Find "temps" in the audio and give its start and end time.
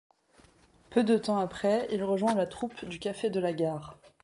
1.15-1.37